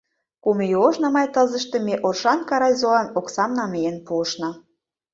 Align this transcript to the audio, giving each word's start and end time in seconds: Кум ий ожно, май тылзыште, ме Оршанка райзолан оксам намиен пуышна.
Кум 0.43 0.59
ий 0.65 0.75
ожно, 0.85 1.07
май 1.15 1.27
тылзыште, 1.33 1.77
ме 1.87 1.95
Оршанка 2.07 2.55
райзолан 2.61 3.07
оксам 3.19 3.51
намиен 3.59 3.97
пуышна. 4.05 4.51